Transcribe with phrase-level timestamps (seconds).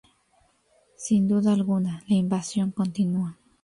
[0.97, 3.37] Sin duda alguna, la invasión continúa.